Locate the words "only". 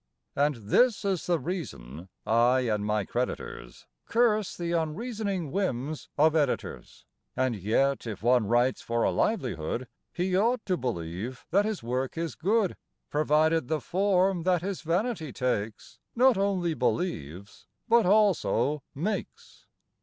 16.35-16.73